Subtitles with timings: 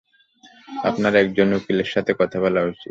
[0.83, 2.79] আপনার একজন উকিলের সাথে কথা বলা উচিত।